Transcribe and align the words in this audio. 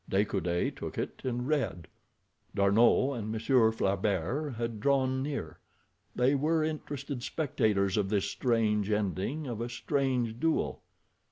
De 0.09 0.25
Coude 0.25 0.75
took 0.75 0.97
it 0.97 1.21
and 1.23 1.47
read. 1.47 1.87
D'Arnot 2.55 3.17
and 3.19 3.31
Monsieur 3.31 3.71
Flaubert 3.71 4.55
had 4.55 4.79
drawn 4.79 5.21
near. 5.21 5.59
They 6.15 6.33
were 6.33 6.63
interested 6.63 7.21
spectators 7.21 7.97
of 7.97 8.09
this 8.09 8.25
strange 8.25 8.89
ending 8.89 9.45
of 9.45 9.61
a 9.61 9.69
strange 9.69 10.39
duel. 10.39 10.81